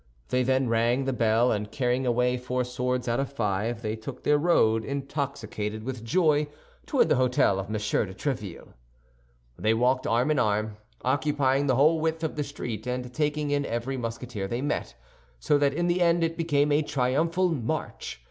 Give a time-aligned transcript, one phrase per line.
[0.29, 4.23] They then rang the bell, and carrying away four swords out of five, they took
[4.23, 6.47] their road, intoxicated with joy,
[6.87, 7.73] toward the hôtel of M.
[7.73, 7.77] de
[8.15, 8.73] Tréville.
[9.59, 13.63] They walked arm in arm, occupying the whole width of the street and taking in
[13.63, 14.95] every Musketeer they met,
[15.39, 18.19] so that in the end it became a triumphal march.